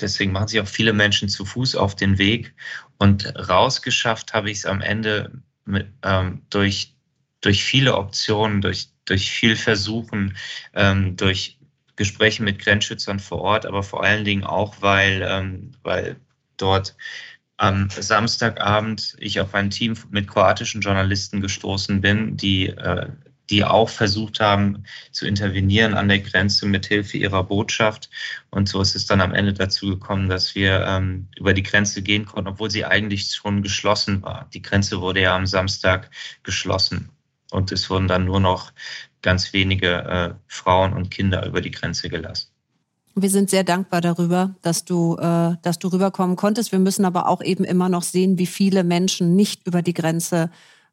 [0.00, 2.54] deswegen machen sich auch viele Menschen zu Fuß auf den Weg.
[2.98, 6.94] Und rausgeschafft habe ich es am Ende mit, ähm, durch,
[7.40, 10.36] durch viele Optionen, durch, durch viel Versuchen,
[10.74, 11.58] ähm, durch
[11.96, 16.16] Gespräche mit Grenzschützern vor Ort, aber vor allen Dingen auch, weil, ähm, weil
[16.56, 16.96] dort
[17.56, 23.08] am Samstagabend ich auf ein Team mit kroatischen Journalisten gestoßen bin, die äh,
[23.50, 28.10] die auch versucht haben zu intervenieren an der Grenze mit Hilfe ihrer Botschaft.
[28.50, 32.02] Und so ist es dann am Ende dazu gekommen, dass wir ähm, über die Grenze
[32.02, 34.48] gehen konnten, obwohl sie eigentlich schon geschlossen war.
[34.54, 36.10] Die Grenze wurde ja am Samstag
[36.42, 37.10] geschlossen
[37.50, 38.72] und es wurden dann nur noch
[39.22, 42.48] ganz wenige äh, Frauen und Kinder über die Grenze gelassen.
[43.16, 46.72] Wir sind sehr dankbar darüber, dass du, äh, dass du rüberkommen konntest.
[46.72, 50.50] Wir müssen aber auch eben immer noch sehen, wie viele Menschen nicht über die Grenze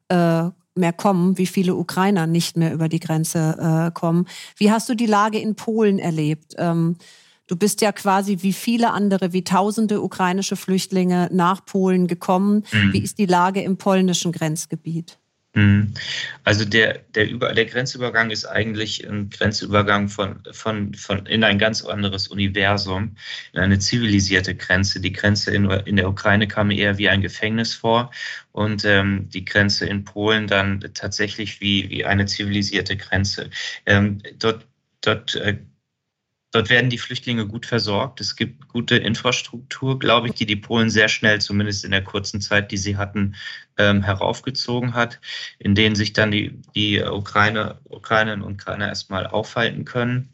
[0.08, 4.26] äh, mehr kommen, wie viele Ukrainer nicht mehr über die Grenze äh, kommen.
[4.56, 6.54] Wie hast du die Lage in Polen erlebt?
[6.58, 6.96] Ähm,
[7.46, 12.64] du bist ja quasi wie viele andere, wie tausende ukrainische Flüchtlinge nach Polen gekommen.
[12.72, 12.92] Mhm.
[12.92, 15.18] Wie ist die Lage im polnischen Grenzgebiet?
[15.54, 15.92] Mhm.
[16.44, 21.58] Also der, der, Über, der Grenzübergang ist eigentlich ein Grenzübergang von, von, von in ein
[21.58, 23.16] ganz anderes Universum,
[23.52, 25.00] in eine zivilisierte Grenze.
[25.00, 28.10] Die Grenze in, in der Ukraine kam mir eher wie ein Gefängnis vor
[28.52, 33.50] und ähm, die Grenze in Polen dann tatsächlich wie, wie eine zivilisierte Grenze.
[33.84, 34.66] Ähm, dort
[35.02, 35.58] dort äh,
[36.52, 38.20] Dort werden die Flüchtlinge gut versorgt.
[38.20, 42.42] Es gibt gute Infrastruktur, glaube ich, die die Polen sehr schnell, zumindest in der kurzen
[42.42, 43.34] Zeit, die sie hatten,
[43.78, 45.18] ähm, heraufgezogen hat,
[45.58, 50.28] in denen sich dann die, die Ukraine, Ukrainerinnen und Ukrainer erstmal aufhalten können.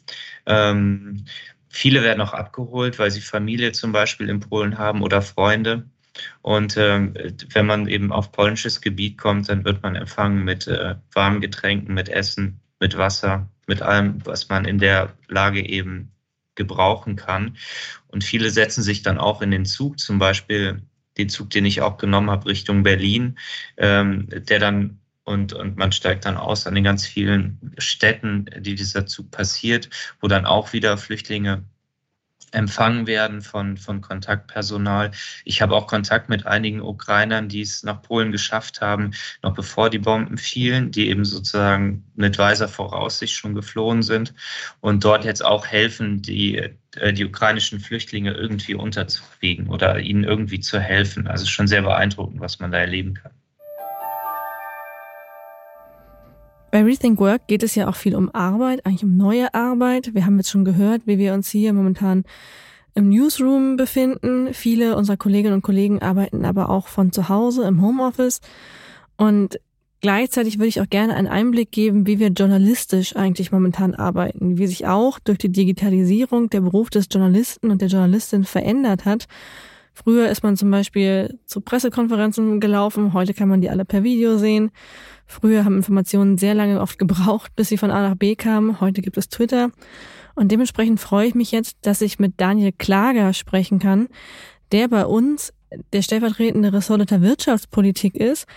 [0.45, 1.23] Ähm,
[1.69, 5.85] viele werden auch abgeholt, weil sie Familie zum Beispiel in Polen haben oder Freunde.
[6.41, 7.13] Und ähm,
[7.53, 11.93] wenn man eben auf polnisches Gebiet kommt, dann wird man empfangen mit äh, warmen Getränken,
[11.93, 16.11] mit Essen, mit Wasser, mit allem, was man in der Lage eben
[16.55, 17.55] gebrauchen kann.
[18.07, 20.81] Und viele setzen sich dann auch in den Zug, zum Beispiel
[21.17, 23.37] den Zug, den ich auch genommen habe, Richtung Berlin,
[23.77, 28.73] ähm, der dann und, und man steigt dann aus an den ganz vielen Städten, die
[28.73, 29.87] dieser Zug passiert,
[30.19, 31.63] wo dann auch wieder Flüchtlinge
[32.51, 35.11] empfangen werden von, von Kontaktpersonal.
[35.45, 39.11] Ich habe auch Kontakt mit einigen Ukrainern, die es nach Polen geschafft haben,
[39.43, 44.33] noch bevor die Bomben fielen, die eben sozusagen mit weiser Voraussicht schon geflohen sind
[44.81, 46.57] und dort jetzt auch helfen, die,
[46.95, 51.27] äh, die ukrainischen Flüchtlinge irgendwie unterzukriegen oder ihnen irgendwie zu helfen.
[51.27, 53.31] Also schon sehr beeindruckend, was man da erleben kann.
[56.71, 60.13] Bei Rethink Work geht es ja auch viel um Arbeit, eigentlich um neue Arbeit.
[60.13, 62.25] Wir haben jetzt schon gehört, wie wir uns hier momentan
[62.93, 64.53] im Newsroom befinden.
[64.53, 68.41] Viele unserer Kolleginnen und Kollegen arbeiten aber auch von zu Hause im Homeoffice.
[69.17, 69.59] Und
[70.01, 74.67] gleichzeitig würde ich auch gerne einen Einblick geben, wie wir journalistisch eigentlich momentan arbeiten, wie
[74.67, 79.27] sich auch durch die Digitalisierung der Beruf des Journalisten und der Journalistin verändert hat.
[80.03, 84.37] Früher ist man zum Beispiel zu Pressekonferenzen gelaufen, heute kann man die alle per Video
[84.37, 84.71] sehen.
[85.25, 88.79] Früher haben Informationen sehr lange oft gebraucht, bis sie von A nach B kamen.
[88.79, 89.71] Heute gibt es Twitter.
[90.35, 94.07] Und dementsprechend freue ich mich jetzt, dass ich mit Daniel Klager sprechen kann,
[94.71, 95.53] der bei uns
[95.91, 98.47] der stellvertretende Ressortleiter Wirtschaftspolitik ist,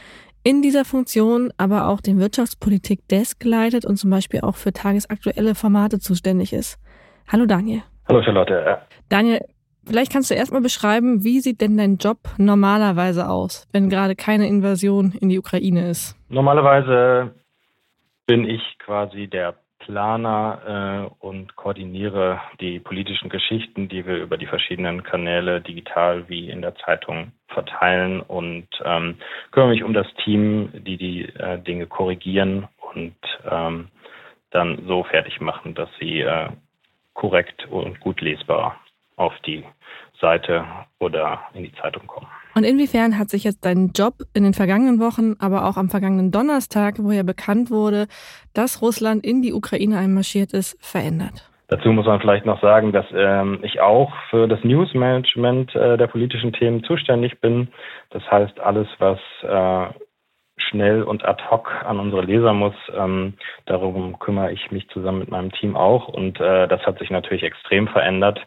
[0.45, 5.99] in dieser Funktion aber auch den Wirtschaftspolitik-Desk leitet und zum Beispiel auch für tagesaktuelle Formate
[5.99, 6.79] zuständig ist.
[7.27, 7.83] Hallo Daniel.
[8.09, 8.79] Hallo Charlotte.
[9.09, 9.41] Daniel,
[9.85, 14.47] Vielleicht kannst du erstmal beschreiben, wie sieht denn dein Job normalerweise aus, wenn gerade keine
[14.47, 16.17] Invasion in die Ukraine ist?
[16.29, 17.35] Normalerweise
[18.27, 24.47] bin ich quasi der Planer äh, und koordiniere die politischen Geschichten, die wir über die
[24.47, 29.17] verschiedenen Kanäle digital wie in der Zeitung verteilen und ähm,
[29.51, 33.17] kümmere mich um das Team, die die äh, Dinge korrigieren und
[33.51, 33.89] ähm,
[34.51, 36.49] dann so fertig machen, dass sie äh,
[37.15, 38.79] korrekt und gut lesbar
[39.23, 39.65] auf die
[40.21, 40.65] Seite
[40.99, 42.27] oder in die Zeitung kommen.
[42.55, 46.31] Und inwiefern hat sich jetzt dein Job in den vergangenen Wochen, aber auch am vergangenen
[46.31, 48.09] Donnerstag, wo ja bekannt wurde,
[48.53, 51.49] dass Russland in die Ukraine einmarschiert ist, verändert?
[51.69, 56.07] Dazu muss man vielleicht noch sagen, dass ähm, ich auch für das Newsmanagement äh, der
[56.09, 57.69] politischen Themen zuständig bin.
[58.11, 59.95] Das heißt, alles, was äh,
[60.59, 62.75] schnell und ad hoc an unsere Leser muss.
[62.95, 66.09] Ähm, darum kümmere ich mich zusammen mit meinem Team auch.
[66.09, 68.47] Und äh, das hat sich natürlich extrem verändert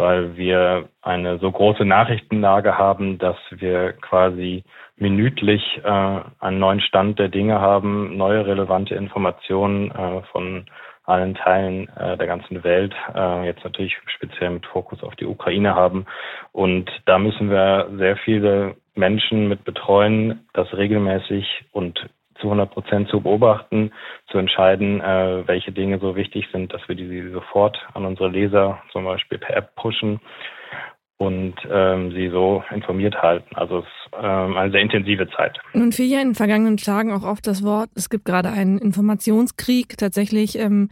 [0.00, 4.64] weil wir eine so große Nachrichtenlage haben, dass wir quasi
[4.96, 10.64] minütlich äh, einen neuen Stand der Dinge haben, neue relevante Informationen äh, von
[11.04, 15.74] allen Teilen äh, der ganzen Welt, äh, jetzt natürlich speziell mit Fokus auf die Ukraine
[15.74, 16.06] haben.
[16.52, 22.08] Und da müssen wir sehr viele Menschen mit betreuen, das regelmäßig und
[22.40, 23.92] zu 100 Prozent zu beobachten,
[24.30, 28.82] zu entscheiden, äh, welche Dinge so wichtig sind, dass wir die sofort an unsere Leser
[28.92, 30.20] zum Beispiel per App pushen
[31.20, 33.54] und ähm, sie so informiert halten.
[33.54, 35.58] Also es ist ähm, eine sehr intensive Zeit.
[35.74, 38.78] Nun fiel ja in den vergangenen Tagen auch oft das Wort, es gibt gerade einen
[38.78, 39.98] Informationskrieg.
[39.98, 40.88] Tatsächlich ähm,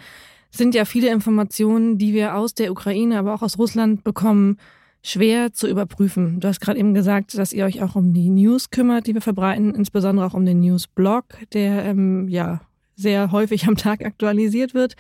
[0.50, 4.58] sind ja viele Informationen, die wir aus der Ukraine, aber auch aus Russland bekommen,
[5.02, 6.40] schwer zu überprüfen.
[6.40, 9.20] Du hast gerade eben gesagt, dass ihr euch auch um die News kümmert, die wir
[9.20, 12.60] verbreiten, insbesondere auch um den Newsblog, der ähm, ja
[12.94, 14.94] sehr häufig am Tag aktualisiert wird.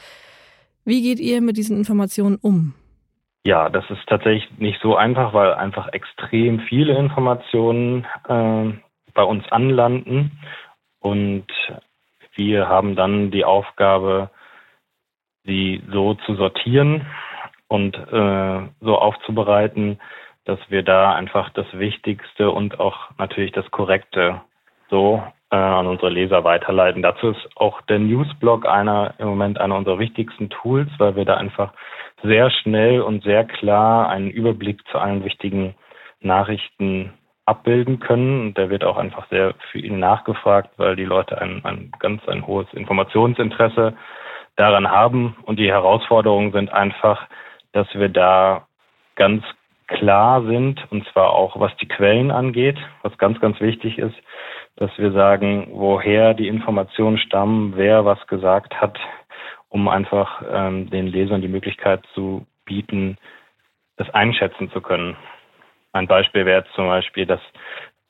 [0.84, 2.74] Wie geht ihr mit diesen Informationen um?
[3.44, 8.72] Ja, das ist tatsächlich nicht so einfach, weil einfach extrem viele Informationen äh,
[9.14, 10.38] bei uns anlanden
[11.00, 11.46] und
[12.34, 14.30] wir haben dann die Aufgabe,
[15.44, 17.06] sie so zu sortieren
[17.68, 20.00] und äh, so aufzubereiten,
[20.44, 24.40] dass wir da einfach das Wichtigste und auch natürlich das Korrekte
[24.90, 27.02] so äh, an unsere Leser weiterleiten.
[27.02, 31.36] Dazu ist auch der Newsblog einer im Moment einer unserer wichtigsten Tools, weil wir da
[31.36, 31.72] einfach
[32.22, 35.74] sehr schnell und sehr klar einen Überblick zu allen wichtigen
[36.20, 37.12] Nachrichten
[37.44, 38.40] abbilden können.
[38.40, 42.26] Und der wird auch einfach sehr für ihn nachgefragt, weil die Leute ein, ein ganz
[42.28, 43.94] ein hohes Informationsinteresse
[44.56, 45.36] daran haben.
[45.44, 47.26] Und die Herausforderungen sind einfach,
[47.78, 48.66] dass wir da
[49.14, 49.44] ganz
[49.86, 54.16] klar sind, und zwar auch was die Quellen angeht, was ganz, ganz wichtig ist,
[54.74, 58.98] dass wir sagen, woher die Informationen stammen, wer was gesagt hat,
[59.68, 63.16] um einfach ähm, den Lesern die Möglichkeit zu bieten,
[63.96, 65.16] das einschätzen zu können.
[65.92, 67.40] Ein Beispiel wäre zum Beispiel, dass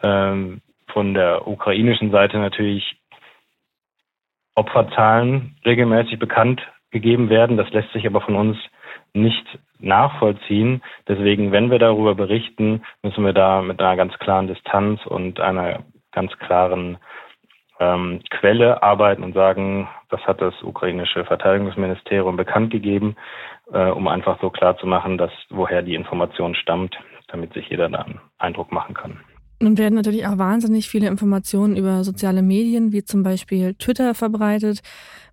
[0.02, 2.96] ähm, von der ukrainischen Seite natürlich
[4.54, 7.59] Opferzahlen regelmäßig bekannt gegeben werden.
[7.59, 8.57] Das lässt sich aber von uns
[9.12, 10.83] nicht nachvollziehen.
[11.07, 15.85] Deswegen, wenn wir darüber berichten, müssen wir da mit einer ganz klaren Distanz und einer
[16.12, 16.99] ganz klaren
[17.81, 23.16] ähm, Quelle arbeiten und sagen, das hat das ukrainische Verteidigungsministerium bekannt gegeben,
[23.73, 26.97] äh, um einfach so klar zu machen, dass woher die Information stammt,
[27.29, 29.21] damit sich jeder da einen Eindruck machen kann.
[29.61, 34.83] Nun werden natürlich auch wahnsinnig viele Informationen über soziale Medien, wie zum Beispiel Twitter, verbreitet.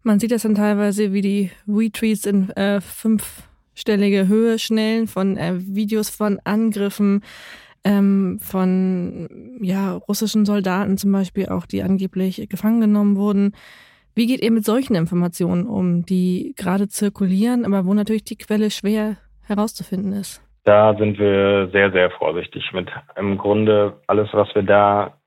[0.01, 2.81] Man sieht das dann teilweise, wie die Retweets in äh,
[3.75, 7.23] fünfstellige Höhe schnellen von äh, Videos von Angriffen
[7.83, 13.51] ähm, von ja, russischen Soldaten zum Beispiel auch, die angeblich gefangen genommen wurden.
[14.15, 18.71] Wie geht ihr mit solchen Informationen um, die gerade zirkulieren, aber wo natürlich die Quelle
[18.71, 20.41] schwer herauszufinden ist?
[20.63, 22.89] Da sind wir sehr, sehr vorsichtig mit.
[23.17, 25.17] Im Grunde alles, was wir da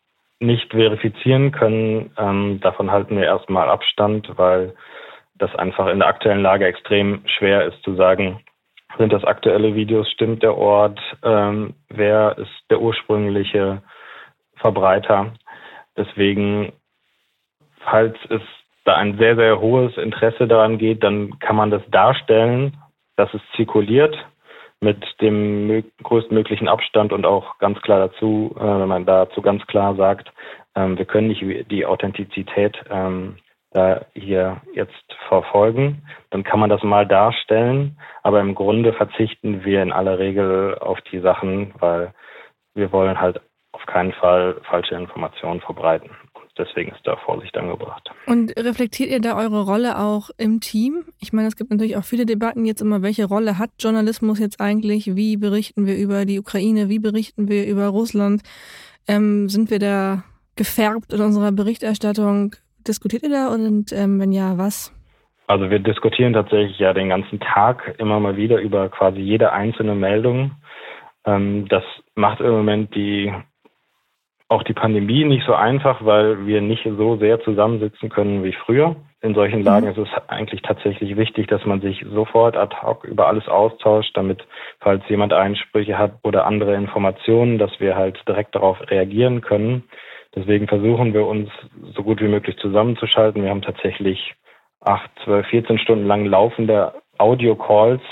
[0.40, 4.74] nicht verifizieren können, ähm, davon halten wir erstmal Abstand, weil
[5.38, 8.40] das einfach in der aktuellen Lage extrem schwer ist zu sagen,
[8.96, 13.82] sind das aktuelle Videos, stimmt der Ort, ähm, wer ist der ursprüngliche
[14.56, 15.34] Verbreiter.
[15.96, 16.72] Deswegen,
[17.80, 18.42] falls es
[18.84, 22.76] da ein sehr, sehr hohes Interesse daran geht, dann kann man das darstellen,
[23.16, 24.16] dass es zirkuliert
[24.80, 29.96] mit dem größtmöglichen Abstand und auch ganz klar dazu, äh, wenn man dazu ganz klar
[29.96, 30.32] sagt,
[30.74, 33.36] ähm, wir können nicht die Authentizität ähm,
[33.70, 34.92] da hier jetzt
[35.28, 37.98] verfolgen, dann kann man das mal darstellen.
[38.22, 42.14] Aber im Grunde verzichten wir in aller Regel auf die Sachen, weil
[42.74, 43.40] wir wollen halt
[43.72, 46.10] auf keinen Fall falsche Informationen verbreiten.
[46.56, 48.10] Deswegen ist da Vorsicht angebracht.
[48.26, 51.04] Und reflektiert ihr da eure Rolle auch im Team?
[51.20, 54.60] Ich meine, es gibt natürlich auch viele Debatten jetzt immer, welche Rolle hat Journalismus jetzt
[54.60, 55.14] eigentlich?
[55.14, 56.88] Wie berichten wir über die Ukraine?
[56.88, 58.42] Wie berichten wir über Russland?
[59.06, 60.24] Ähm, sind wir da
[60.56, 62.56] gefärbt in unserer Berichterstattung?
[62.88, 64.92] Diskutiert ihr da und ähm, wenn ja, was?
[65.46, 69.94] Also wir diskutieren tatsächlich ja den ganzen Tag immer mal wieder über quasi jede einzelne
[69.94, 70.52] Meldung.
[71.24, 73.32] Ähm, das macht im Moment die
[74.48, 78.96] auch die Pandemie nicht so einfach, weil wir nicht so sehr zusammensitzen können wie früher.
[79.20, 79.92] In solchen Lagen mhm.
[79.92, 84.46] ist es eigentlich tatsächlich wichtig, dass man sich sofort ad hoc über alles austauscht, damit,
[84.80, 89.84] falls jemand Einsprüche hat oder andere Informationen, dass wir halt direkt darauf reagieren können.
[90.38, 91.50] Deswegen versuchen wir uns
[91.96, 93.42] so gut wie möglich zusammenzuschalten.
[93.42, 94.34] Wir haben tatsächlich
[94.80, 98.02] acht, zwölf, 14 Stunden lang laufende Audio-Calls,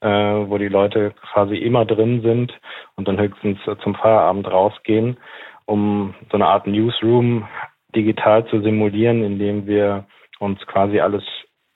[0.00, 2.52] äh, wo die Leute quasi immer drin sind
[2.96, 5.16] und dann höchstens zum Feierabend rausgehen,
[5.66, 7.46] um so eine Art Newsroom
[7.94, 10.06] digital zu simulieren, indem wir
[10.40, 11.22] uns quasi alles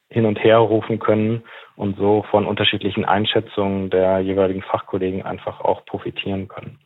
[0.09, 1.44] hin und her rufen können
[1.77, 6.81] und so von unterschiedlichen Einschätzungen der jeweiligen Fachkollegen einfach auch profitieren können.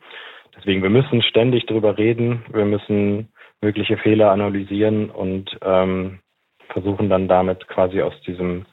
[0.57, 3.29] Deswegen, wir müssen ständig darüber reden, wir müssen
[3.61, 6.19] mögliche Fehler analysieren und ähm,
[6.69, 8.65] versuchen dann damit quasi aus diesem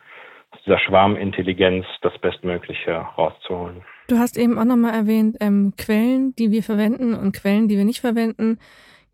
[0.50, 3.82] aus dieser Schwarmintelligenz das Bestmögliche rauszuholen.
[4.08, 7.86] Du hast eben auch nochmal erwähnt, ähm, Quellen, die wir verwenden und Quellen, die wir
[7.86, 8.58] nicht verwenden.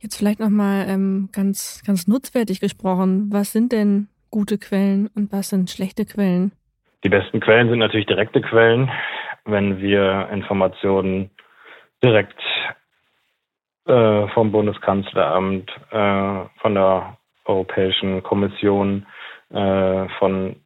[0.00, 3.28] Jetzt vielleicht nochmal ähm, ganz, ganz nutzwertig gesprochen.
[3.30, 6.52] Was sind denn gute Quellen und was sind schlechte Quellen?
[7.04, 8.90] Die besten Quellen sind natürlich direkte Quellen.
[9.44, 11.30] Wenn wir Informationen
[12.02, 12.40] direkt
[13.86, 19.06] äh, vom Bundeskanzleramt, äh, von der Europäischen Kommission,
[19.50, 20.56] äh, von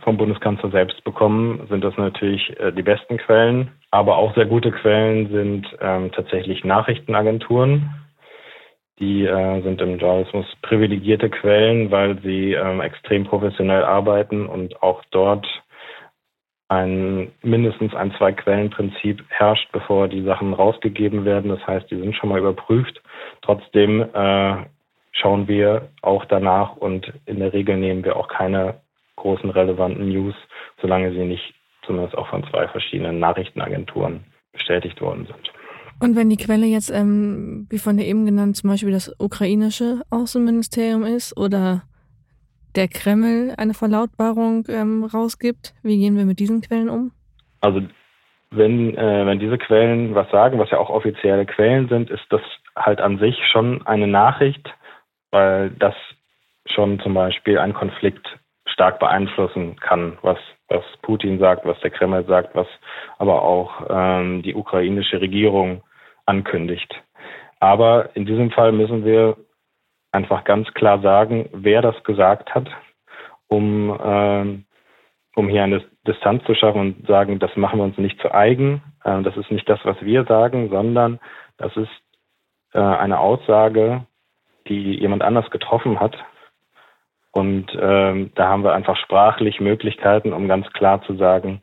[0.00, 3.72] vom Bundeskanzler selbst bekommen, sind das natürlich äh, die besten Quellen.
[3.90, 7.90] Aber auch sehr gute Quellen sind ähm, tatsächlich Nachrichtenagenturen.
[8.98, 15.02] Die äh, sind im Journalismus privilegierte Quellen, weil sie ähm, extrem professionell arbeiten und auch
[15.10, 15.46] dort
[16.72, 21.50] ein mindestens ein Zwei-Quellen-Prinzip herrscht, bevor die Sachen rausgegeben werden.
[21.50, 23.02] Das heißt, die sind schon mal überprüft.
[23.42, 24.56] Trotzdem äh,
[25.12, 28.80] schauen wir auch danach und in der Regel nehmen wir auch keine
[29.16, 30.34] großen relevanten News,
[30.80, 31.54] solange sie nicht
[31.84, 35.52] zumindest auch von zwei verschiedenen Nachrichtenagenturen bestätigt worden sind.
[36.00, 40.00] Und wenn die Quelle jetzt, ähm, wie von dir eben genannt, zum Beispiel das ukrainische
[40.10, 41.82] Außenministerium ist oder
[42.76, 45.74] der Kreml eine Verlautbarung ähm, rausgibt.
[45.82, 47.12] Wie gehen wir mit diesen Quellen um?
[47.60, 47.82] Also
[48.50, 52.42] wenn, äh, wenn diese Quellen was sagen, was ja auch offizielle Quellen sind, ist das
[52.76, 54.68] halt an sich schon eine Nachricht,
[55.30, 55.94] weil das
[56.66, 58.26] schon zum Beispiel einen Konflikt
[58.66, 62.66] stark beeinflussen kann, was, was Putin sagt, was der Kreml sagt, was
[63.18, 65.82] aber auch ähm, die ukrainische Regierung
[66.26, 66.94] ankündigt.
[67.60, 69.36] Aber in diesem Fall müssen wir
[70.12, 72.68] einfach ganz klar sagen, wer das gesagt hat,
[73.48, 74.64] um, ähm,
[75.34, 78.82] um hier eine Distanz zu schaffen und sagen, das machen wir uns nicht zu eigen,
[79.04, 81.18] äh, das ist nicht das, was wir sagen, sondern
[81.56, 81.90] das ist
[82.72, 84.06] äh, eine Aussage,
[84.68, 86.16] die jemand anders getroffen hat.
[87.32, 91.62] Und ähm, da haben wir einfach sprachlich Möglichkeiten, um ganz klar zu sagen,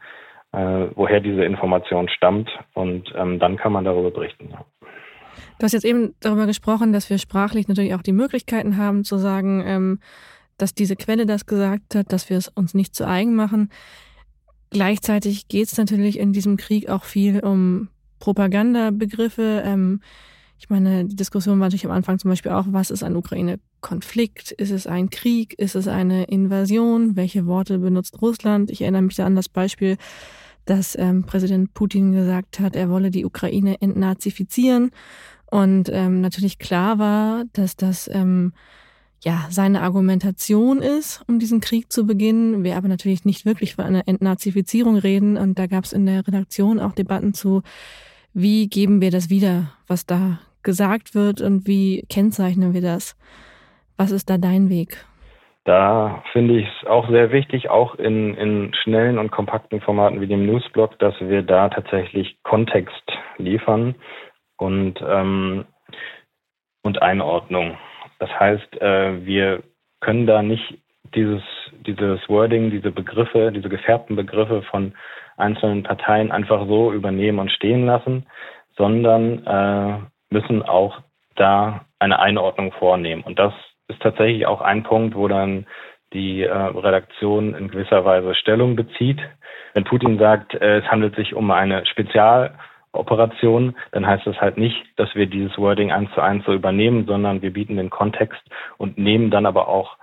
[0.52, 2.50] äh, woher diese Information stammt.
[2.74, 4.54] Und ähm, dann kann man darüber berichten.
[5.58, 9.18] Du hast jetzt eben darüber gesprochen, dass wir sprachlich natürlich auch die Möglichkeiten haben zu
[9.18, 10.00] sagen, ähm,
[10.58, 13.70] dass diese Quelle das gesagt hat, dass wir es uns nicht zu eigen machen.
[14.70, 19.64] Gleichzeitig geht es natürlich in diesem Krieg auch viel um Propagandabegriffe.
[19.66, 20.02] Ähm,
[20.60, 24.52] ich meine, die Diskussion war natürlich am Anfang zum Beispiel auch, was ist ein Ukraine-Konflikt?
[24.52, 25.58] Ist es ein Krieg?
[25.58, 27.16] Ist es eine Invasion?
[27.16, 28.70] Welche Worte benutzt Russland?
[28.70, 29.98] Ich erinnere mich da an das Beispiel,
[30.70, 34.92] dass ähm, Präsident Putin gesagt hat, er wolle die Ukraine entnazifizieren.
[35.50, 38.54] Und ähm, natürlich klar war, dass das ähm,
[39.24, 42.64] ja seine Argumentation ist, um diesen Krieg zu beginnen.
[42.64, 45.38] Wir aber natürlich nicht wirklich von einer Entnazifizierung reden.
[45.38, 47.64] Und da gab es in der Redaktion auch Debatten zu,
[48.34, 53.16] wie geben wir das wieder, was da gesagt wird und wie kennzeichnen wir das?
[53.98, 55.04] Was ist da dein Weg?
[55.66, 60.28] Da finde ich es auch sehr wichtig, auch in, in schnellen und kompakten Formaten wie
[60.28, 63.04] dem Newsblog, dass wir da tatsächlich Kontext
[63.38, 63.96] liefern
[64.58, 65.66] und, ähm,
[66.84, 67.78] und Einordnung.
[68.20, 69.64] Das heißt, äh, wir
[70.00, 70.80] können da nicht
[71.14, 71.44] dieses,
[71.86, 74.94] dieses Wording, diese Begriffe, diese gefärbten Begriffe von
[75.38, 78.26] einzelnen Parteien einfach so übernehmen und stehen lassen,
[78.78, 80.00] sondern äh,
[80.34, 81.02] müssen auch
[81.36, 83.24] da eine Einordnung vornehmen.
[83.24, 83.54] Und das
[83.90, 85.66] ist tatsächlich auch ein Punkt, wo dann
[86.14, 89.20] die äh, Redaktion in gewisser Weise Stellung bezieht.
[89.74, 94.78] Wenn Putin sagt, äh, es handelt sich um eine Spezialoperation, dann heißt das halt nicht,
[94.96, 98.42] dass wir dieses Wording eins zu eins so übernehmen, sondern wir bieten den Kontext
[98.78, 99.98] und nehmen dann aber auch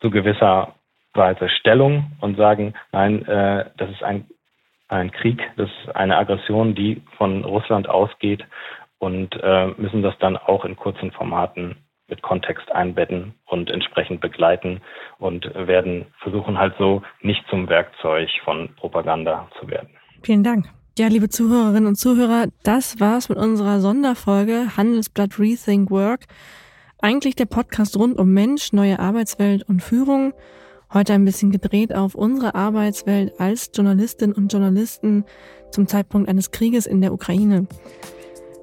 [0.00, 0.74] zu gewisser
[1.14, 4.26] Weise Stellung und sagen, nein, äh, das ist ein,
[4.88, 8.44] ein Krieg, das ist eine Aggression, die von Russland ausgeht
[8.98, 11.76] und äh, müssen das dann auch in kurzen Formaten
[12.08, 14.80] mit Kontext einbetten und entsprechend begleiten
[15.18, 19.90] und werden versuchen halt so nicht zum Werkzeug von Propaganda zu werden.
[20.22, 20.66] Vielen Dank.
[20.96, 26.26] Ja, liebe Zuhörerinnen und Zuhörer, das war's mit unserer Sonderfolge Handelsblatt Rethink Work.
[27.00, 30.32] Eigentlich der Podcast rund um Mensch, neue Arbeitswelt und Führung.
[30.92, 35.24] Heute ein bisschen gedreht auf unsere Arbeitswelt als Journalistinnen und Journalisten
[35.70, 37.66] zum Zeitpunkt eines Krieges in der Ukraine.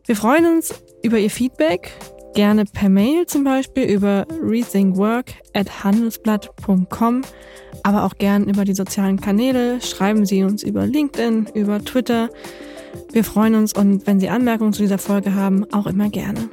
[0.06, 1.92] Wir freuen uns über Ihr Feedback
[2.34, 7.22] gerne per Mail zum Beispiel über rethinkwork@handelsblatt.com,
[7.84, 9.82] aber auch gern über die sozialen Kanäle.
[9.82, 12.30] Schreiben Sie uns über LinkedIn, über Twitter.
[13.12, 16.50] Wir freuen uns und wenn Sie Anmerkungen zu dieser Folge haben, auch immer gerne.